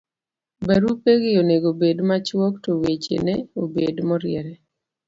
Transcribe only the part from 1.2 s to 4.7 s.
onego bed machuok to weche ne obed maoriere